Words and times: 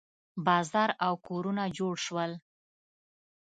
بازار 0.45 0.89
او 1.05 1.13
کورونه 1.27 1.63
جوړ 1.77 1.93
شول. 2.05 2.31